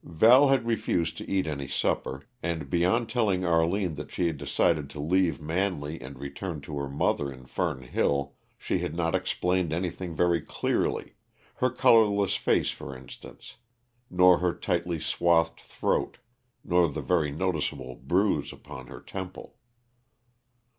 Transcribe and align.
Val 0.03 0.47
had 0.49 0.65
refused 0.65 1.15
to 1.15 1.29
eat 1.29 1.45
any 1.45 1.67
supper, 1.67 2.23
and, 2.41 2.71
beyond 2.71 3.07
telling 3.07 3.45
Arline 3.45 3.93
that 3.93 4.09
she 4.09 4.25
had 4.25 4.35
decided 4.37 4.89
to 4.89 4.99
leave 4.99 5.39
Manley 5.39 6.01
and 6.01 6.17
return 6.17 6.59
to 6.61 6.75
her 6.79 6.89
mother 6.89 7.31
in 7.31 7.45
Fern 7.45 7.83
Hill, 7.83 8.33
she 8.57 8.79
had 8.79 8.95
not 8.95 9.13
explained 9.13 9.71
anything 9.71 10.15
very 10.15 10.41
clearly 10.41 11.17
her 11.57 11.69
colorless 11.69 12.35
face, 12.35 12.71
for 12.71 12.97
instance, 12.97 13.57
nor 14.09 14.39
her 14.39 14.55
tightly 14.55 14.99
swathed 14.99 15.59
throat, 15.59 16.17
nor 16.63 16.89
the 16.89 17.03
very 17.03 17.29
noticeable 17.31 17.93
bruise 17.93 18.51
upon 18.51 18.87
her 18.87 19.01
temple. 19.01 19.53